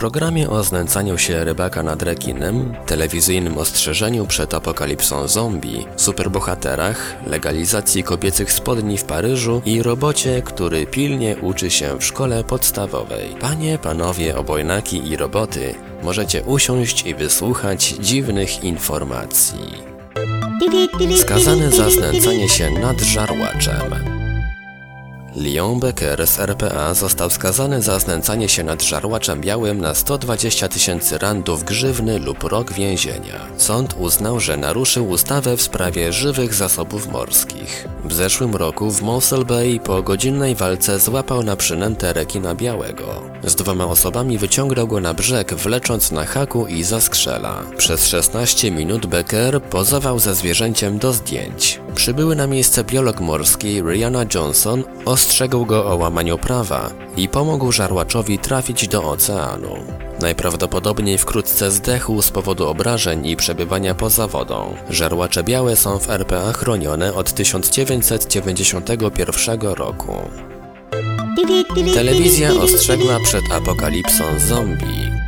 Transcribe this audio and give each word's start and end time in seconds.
Programie 0.00 0.50
o 0.50 0.64
znęcaniu 0.64 1.18
się 1.18 1.44
rybaka 1.44 1.82
nad 1.82 2.02
rekinem, 2.02 2.74
telewizyjnym 2.86 3.58
ostrzeżeniu 3.58 4.26
przed 4.26 4.54
apokalipsą 4.54 5.28
zombie, 5.28 5.86
superbohaterach, 5.96 7.16
legalizacji 7.26 8.02
kobiecych 8.02 8.52
spodni 8.52 8.98
w 8.98 9.04
Paryżu 9.04 9.62
i 9.64 9.82
robocie, 9.82 10.42
który 10.42 10.86
pilnie 10.86 11.36
uczy 11.36 11.70
się 11.70 11.98
w 11.98 12.04
szkole 12.04 12.44
podstawowej. 12.44 13.28
Panie, 13.40 13.78
panowie, 13.78 14.36
obojnaki 14.36 15.08
i 15.08 15.16
roboty, 15.16 15.74
możecie 16.02 16.42
usiąść 16.42 17.06
i 17.06 17.14
wysłuchać 17.14 17.88
dziwnych 17.88 18.64
informacji. 18.64 19.90
Skazany 21.16 21.70
za 21.70 21.90
znęcanie 21.90 22.48
się 22.48 22.70
nad 22.70 23.00
żarłaczem. 23.00 24.09
Leon 25.36 25.80
Becker 25.80 26.26
z 26.26 26.38
RPA 26.38 26.94
został 26.94 27.30
skazany 27.30 27.82
za 27.82 27.98
znęcanie 27.98 28.48
się 28.48 28.64
nad 28.64 28.82
żarłaczem 28.82 29.40
białym 29.40 29.80
na 29.80 29.94
120 29.94 30.68
tysięcy 30.68 31.18
randów 31.18 31.64
grzywny 31.64 32.18
lub 32.18 32.44
rok 32.44 32.72
więzienia. 32.72 33.46
Sąd 33.56 33.94
uznał, 33.98 34.40
że 34.40 34.56
naruszył 34.56 35.08
ustawę 35.08 35.56
w 35.56 35.62
sprawie 35.62 36.12
żywych 36.12 36.54
zasobów 36.54 37.08
morskich. 37.08 37.88
W 38.04 38.12
zeszłym 38.12 38.54
roku 38.54 38.90
w 38.90 39.02
Mossel 39.02 39.44
Bay 39.44 39.80
po 39.84 40.02
godzinnej 40.02 40.54
walce 40.54 40.98
złapał 40.98 41.42
na 41.42 41.56
przynętę 41.56 42.12
rekina 42.12 42.54
białego. 42.54 43.22
Z 43.44 43.54
dwoma 43.54 43.84
osobami 43.84 44.38
wyciągnął 44.38 44.86
go 44.86 45.00
na 45.00 45.14
brzeg, 45.14 45.54
wlecząc 45.54 46.10
na 46.10 46.24
haku 46.26 46.66
i 46.66 46.82
zaskrzela. 46.82 47.62
Przez 47.76 48.06
16 48.06 48.70
minut 48.70 49.06
Becker 49.06 49.62
pozował 49.62 50.18
ze 50.18 50.34
zwierzęciem 50.34 50.98
do 50.98 51.12
zdjęć. 51.12 51.80
Przybyły 52.00 52.36
na 52.36 52.46
miejsce 52.46 52.84
biolog 52.84 53.20
morski 53.20 53.82
Rihanna 53.82 54.24
Johnson 54.34 54.84
ostrzegł 55.04 55.66
go 55.66 55.86
o 55.86 55.96
łamaniu 55.96 56.38
prawa 56.38 56.90
i 57.16 57.28
pomógł 57.28 57.72
żarłaczowi 57.72 58.38
trafić 58.38 58.88
do 58.88 59.10
oceanu. 59.10 59.76
Najprawdopodobniej 60.20 61.18
wkrótce 61.18 61.70
zdechł 61.70 62.22
z 62.22 62.30
powodu 62.30 62.68
obrażeń 62.68 63.26
i 63.26 63.36
przebywania 63.36 63.94
poza 63.94 64.26
wodą. 64.26 64.74
Żarłacze 64.90 65.44
białe 65.44 65.76
są 65.76 65.98
w 65.98 66.10
RPA 66.10 66.52
chronione 66.52 67.14
od 67.14 67.32
1991 67.32 69.60
roku. 69.60 70.14
Telewizja 71.94 72.52
ostrzegła 72.52 73.20
przed 73.24 73.52
apokalipsą 73.52 74.24
zombie. 74.48 75.19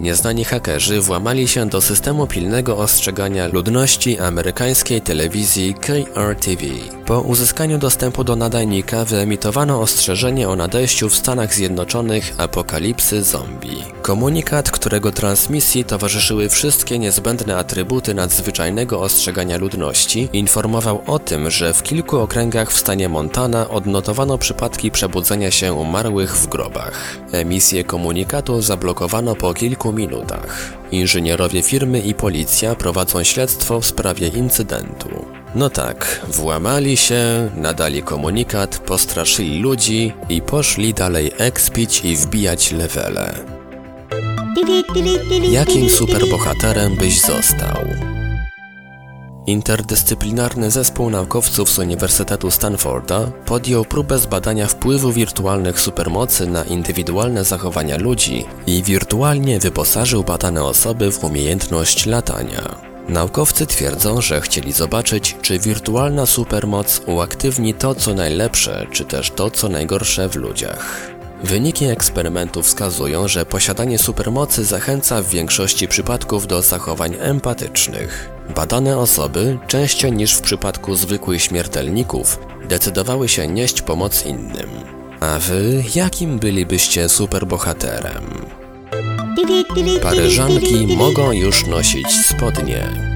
Nieznani 0.00 0.44
hakerzy 0.44 1.00
włamali 1.00 1.48
się 1.48 1.68
do 1.68 1.80
systemu 1.80 2.26
pilnego 2.26 2.78
ostrzegania 2.78 3.46
ludności 3.46 4.18
amerykańskiej 4.18 5.00
telewizji 5.00 5.74
KRTV. 5.74 6.99
Po 7.10 7.20
uzyskaniu 7.20 7.78
dostępu 7.78 8.24
do 8.24 8.36
nadajnika 8.36 9.04
wyemitowano 9.04 9.80
ostrzeżenie 9.80 10.48
o 10.48 10.56
nadejściu 10.56 11.08
w 11.08 11.14
Stanach 11.14 11.54
Zjednoczonych 11.54 12.34
apokalipsy 12.38 13.22
zombie. 13.22 13.84
Komunikat, 14.02 14.70
którego 14.70 15.12
transmisji 15.12 15.84
towarzyszyły 15.84 16.48
wszystkie 16.48 16.98
niezbędne 16.98 17.56
atrybuty 17.56 18.14
nadzwyczajnego 18.14 19.00
ostrzegania 19.00 19.56
ludności, 19.58 20.28
informował 20.32 21.02
o 21.06 21.18
tym, 21.18 21.50
że 21.50 21.74
w 21.74 21.82
kilku 21.82 22.18
okręgach 22.18 22.70
w 22.72 22.78
stanie 22.78 23.08
Montana 23.08 23.68
odnotowano 23.68 24.38
przypadki 24.38 24.90
przebudzenia 24.90 25.50
się 25.50 25.72
umarłych 25.72 26.36
w 26.36 26.46
grobach. 26.46 27.16
Emisję 27.32 27.84
komunikatu 27.84 28.62
zablokowano 28.62 29.34
po 29.34 29.54
kilku 29.54 29.92
minutach. 29.92 30.72
Inżynierowie 30.90 31.62
firmy 31.62 32.00
i 32.00 32.14
policja 32.14 32.74
prowadzą 32.74 33.24
śledztwo 33.24 33.80
w 33.80 33.86
sprawie 33.86 34.28
incydentu. 34.28 35.29
No 35.54 35.70
tak, 35.70 36.20
włamali 36.28 36.96
się, 36.96 37.50
nadali 37.56 38.02
komunikat, 38.02 38.78
postraszyli 38.78 39.58
ludzi 39.58 40.12
i 40.28 40.42
poszli 40.42 40.94
dalej 40.94 41.32
ekspić 41.38 42.04
i 42.04 42.16
wbijać 42.16 42.72
levele. 42.72 43.34
Jakim 45.50 45.90
superbohaterem 45.90 46.96
byś 46.96 47.20
został? 47.20 47.84
Interdyscyplinarny 49.46 50.70
zespół 50.70 51.10
naukowców 51.10 51.70
z 51.70 51.78
Uniwersytetu 51.78 52.50
Stanforda 52.50 53.32
podjął 53.46 53.84
próbę 53.84 54.18
zbadania 54.18 54.66
wpływu 54.66 55.12
wirtualnych 55.12 55.80
supermocy 55.80 56.46
na 56.46 56.64
indywidualne 56.64 57.44
zachowania 57.44 57.96
ludzi 57.98 58.44
i 58.66 58.82
wirtualnie 58.82 59.58
wyposażył 59.58 60.24
badane 60.24 60.64
osoby 60.64 61.12
w 61.12 61.24
umiejętność 61.24 62.06
latania. 62.06 62.89
Naukowcy 63.08 63.66
twierdzą, 63.66 64.20
że 64.20 64.40
chcieli 64.40 64.72
zobaczyć, 64.72 65.36
czy 65.42 65.58
wirtualna 65.58 66.26
supermoc 66.26 67.02
uaktywni 67.06 67.74
to, 67.74 67.94
co 67.94 68.14
najlepsze, 68.14 68.86
czy 68.92 69.04
też 69.04 69.30
to, 69.30 69.50
co 69.50 69.68
najgorsze 69.68 70.28
w 70.28 70.36
ludziach. 70.36 71.10
Wyniki 71.44 71.84
eksperymentu 71.84 72.62
wskazują, 72.62 73.28
że 73.28 73.46
posiadanie 73.46 73.98
supermocy 73.98 74.64
zachęca 74.64 75.22
w 75.22 75.28
większości 75.28 75.88
przypadków 75.88 76.46
do 76.46 76.62
zachowań 76.62 77.16
empatycznych. 77.20 78.30
Badane 78.54 78.98
osoby, 78.98 79.58
częściej 79.66 80.12
niż 80.12 80.34
w 80.34 80.40
przypadku 80.40 80.94
zwykłych 80.94 81.42
śmiertelników, 81.42 82.38
decydowały 82.68 83.28
się 83.28 83.48
nieść 83.48 83.82
pomoc 83.82 84.26
innym. 84.26 84.70
A 85.20 85.38
wy, 85.38 85.84
jakim 85.94 86.38
bylibyście 86.38 87.08
superbohaterem? 87.08 88.59
Paryżanki 90.02 90.96
mogą 90.96 91.32
już 91.32 91.66
nosić 91.66 92.06
spodnie. 92.26 93.10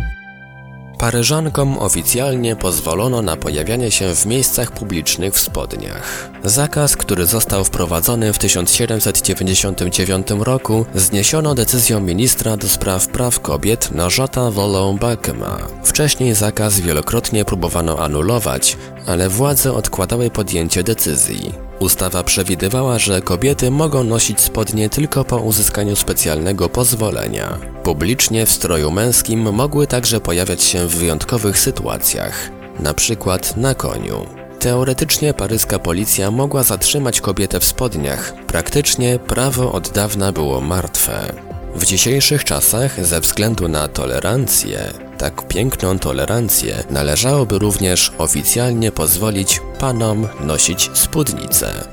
Paryżankom 0.99 1.79
oficjalnie 1.79 2.57
pozwolono 2.57 3.23
na 3.23 3.37
pojawianie 3.37 3.91
się 3.91 4.15
w 4.15 4.27
miejscach 4.27 4.73
publicznych 4.73 5.35
w 5.35 5.41
spodniach. 5.41 6.31
Zakaz, 6.45 6.97
który 6.97 7.27
został 7.27 7.65
wprowadzony 7.65 8.33
w 8.33 8.39
1799 8.39 10.27
roku, 10.39 10.87
zniesiono 10.95 11.55
decyzją 11.55 12.01
ministra 12.01 12.57
do 12.57 12.69
spraw 12.69 13.09
praw 13.09 13.41
kobiet 13.41 13.91
Najata 13.91 14.51
Wolą 14.51 14.97
Bakema. 14.97 15.59
Wcześniej 15.85 16.35
zakaz 16.35 16.81
wielokrotnie 16.81 17.45
próbowano 17.45 17.99
anulować, 17.99 18.77
ale 19.07 19.29
władze 19.29 19.73
odkładały 19.73 20.31
podjęcie 20.31 20.83
decyzji. 20.83 21.64
Ustawa 21.81 22.23
przewidywała, 22.23 22.99
że 22.99 23.23
kobiety 23.23 23.71
mogą 23.71 24.05
nosić 24.05 24.41
spodnie 24.41 24.89
tylko 24.89 25.25
po 25.25 25.37
uzyskaniu 25.37 25.97
specjalnego 25.97 26.69
pozwolenia. 26.69 27.59
Publicznie 27.83 28.47
w 28.47 28.53
stroju 28.53 28.91
męskim 28.91 29.53
mogły 29.53 29.87
także 29.87 30.21
pojawiać 30.21 30.63
się 30.63 30.87
w 30.87 30.97
wyjątkowych 30.97 31.59
sytuacjach, 31.59 32.51
na 32.81 32.95
przykład 32.95 33.57
na 33.57 33.75
koniu. 33.75 34.27
Teoretycznie 34.59 35.34
paryska 35.34 35.79
policja 35.79 36.31
mogła 36.31 36.63
zatrzymać 36.63 37.21
kobietę 37.21 37.61
w 37.61 37.65
spodniach, 37.65 38.34
praktycznie 38.47 39.19
prawo 39.19 39.73
od 39.73 39.89
dawna 39.89 40.33
było 40.33 40.61
martwe. 40.61 41.33
W 41.75 41.84
dzisiejszych 41.84 42.45
czasach, 42.45 43.07
ze 43.07 43.21
względu 43.21 43.69
na 43.69 43.89
tolerancję, 43.89 44.93
tak 45.19 45.49
piękną 45.49 45.99
tolerancję, 45.99 46.85
należałoby 46.91 47.59
również 47.59 48.13
oficjalnie 48.19 48.93
pozwolić 48.93 49.61
panom 49.79 50.29
nosić 50.41 50.91
spódnicę. 50.95 51.89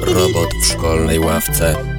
Robot 0.00 0.48
w 0.62 0.66
szkolnej 0.66 1.18
ławce 1.18 1.95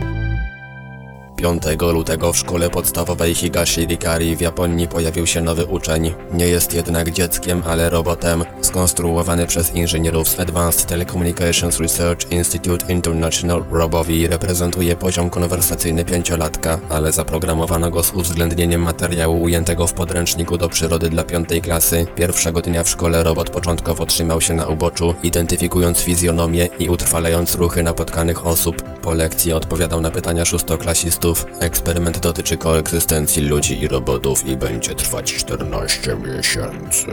5 1.38 1.64
lutego 1.94 2.34
w 2.34 2.38
szkole 2.38 2.70
podstawowej 2.70 3.36
Higashi 3.36 3.86
Rikari 3.86 4.36
w 4.36 4.42
Japonii 4.42 4.88
pojawił 4.88 5.28
się 5.28 5.42
nowy 5.42 5.66
uczeń. 5.66 6.14
Nie 6.34 6.48
jest 6.48 6.74
jednak 6.74 7.12
dzieckiem, 7.12 7.64
ale 7.66 7.90
robotem. 7.90 8.44
Skonstruowany 8.62 9.48
przez 9.48 9.76
inżynierów 9.76 10.30
z 10.30 10.40
Advanced 10.40 10.86
Telecommunications 10.86 11.80
Research 11.80 12.32
Institute 12.32 12.94
International, 12.94 13.64
Robowi 13.72 14.28
reprezentuje 14.28 14.96
poziom 14.96 15.30
konwersacyjny 15.30 16.06
pięciolatka, 16.06 16.80
ale 16.90 17.12
zaprogramowano 17.12 17.92
go 17.92 18.04
z 18.04 18.14
uwzględnieniem 18.14 18.82
materiału 18.82 19.42
ujętego 19.44 19.88
w 19.88 19.94
podręczniku 19.94 20.58
do 20.58 20.70
przyrody 20.70 21.10
dla 21.10 21.24
piątej 21.24 21.62
klasy. 21.62 22.08
Pierwszego 22.16 22.62
dnia 22.62 22.84
w 22.84 22.90
szkole 22.90 23.24
robot 23.24 23.50
początkowo 23.50 24.06
trzymał 24.06 24.42
się 24.42 24.54
na 24.54 24.68
uboczu, 24.68 25.16
identyfikując 25.24 26.00
fizjonomię 26.00 26.70
i 26.80 26.90
utrwalając 26.90 27.56
ruchy 27.56 27.84
napotkanych 27.84 28.48
osób. 28.48 28.82
Po 28.82 29.14
lekcji 29.14 29.54
odpowiadał 29.54 30.02
na 30.02 30.12
pytania 30.12 30.46
szóstoklasistów. 30.46 31.27
Eksperyment 31.60 32.20
dotyczy 32.20 32.58
koegzystencji 32.58 33.44
ludzi 33.44 33.82
i 33.82 33.88
robotów 33.88 34.48
i 34.48 34.58
będzie 34.58 34.96
trwać 34.96 35.34
14 35.34 36.18
miesięcy. 36.18 37.06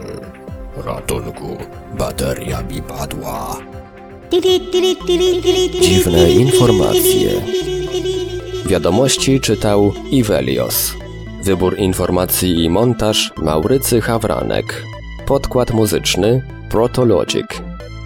Ratunku, 0.84 1.56
bateria 1.98 2.62
mi 2.62 2.82
padła. 2.82 3.56
Dziwne 5.80 6.30
informacje. 6.30 7.30
Wiadomości 8.66 9.40
czytał 9.40 9.92
Ivelios. 10.10 10.94
Wybór 11.44 11.78
informacji 11.78 12.64
i 12.64 12.70
montaż 12.70 13.32
Maurycy 13.36 14.00
Hawranek. 14.00 14.84
Podkład 15.26 15.70
muzyczny 15.70 16.42
Protologic. 16.70 17.46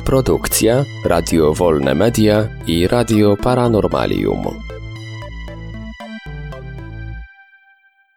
Produkcja 0.05 0.85
Radio 1.05 1.55
Wolne 1.55 1.95
Media 1.95 2.49
i 2.67 2.89
Radio 2.89 3.37
Paranormalium. 3.37 4.69